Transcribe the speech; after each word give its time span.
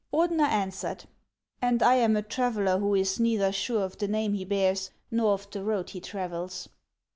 Ordener 0.11 0.47
answered:" 0.49 1.05
And 1.61 1.83
I 1.83 1.93
am 1.97 2.15
a 2.15 2.23
traveller, 2.23 2.79
who 2.79 2.95
is 2.95 3.19
neither 3.19 3.51
sure 3.51 3.83
of 3.83 3.99
the 3.99 4.07
name 4.07 4.33
he 4.33 4.43
bears 4.45 4.89
nor 5.11 5.33
of 5.33 5.51
the 5.51 5.61
road 5.63 5.91
he 5.91 6.01
travels." 6.01 6.67